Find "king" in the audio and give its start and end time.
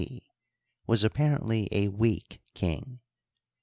2.55-3.01